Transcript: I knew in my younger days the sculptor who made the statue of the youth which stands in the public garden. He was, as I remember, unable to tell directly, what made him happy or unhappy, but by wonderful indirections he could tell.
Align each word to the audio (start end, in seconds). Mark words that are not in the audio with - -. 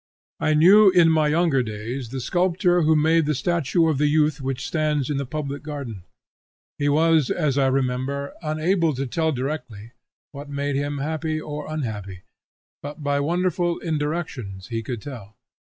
I 0.39 0.55
knew 0.55 0.89
in 0.89 1.11
my 1.11 1.27
younger 1.27 1.61
days 1.61 2.09
the 2.09 2.19
sculptor 2.19 2.81
who 2.81 2.95
made 2.95 3.27
the 3.27 3.35
statue 3.35 3.85
of 3.87 3.99
the 3.99 4.07
youth 4.07 4.41
which 4.41 4.65
stands 4.65 5.11
in 5.11 5.17
the 5.17 5.27
public 5.27 5.61
garden. 5.61 6.05
He 6.79 6.89
was, 6.89 7.29
as 7.29 7.55
I 7.55 7.67
remember, 7.67 8.33
unable 8.41 8.95
to 8.95 9.05
tell 9.05 9.31
directly, 9.31 9.91
what 10.31 10.49
made 10.49 10.75
him 10.75 10.97
happy 10.97 11.39
or 11.39 11.71
unhappy, 11.71 12.23
but 12.81 13.03
by 13.03 13.19
wonderful 13.19 13.77
indirections 13.77 14.69
he 14.69 14.81
could 14.81 15.03
tell. 15.03 15.37